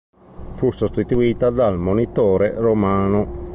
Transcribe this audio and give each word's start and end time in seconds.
Fu 0.53 0.71
sostituita 0.71 1.51
dal 1.51 1.77
"Monitore 1.77 2.55
romano". 2.55 3.49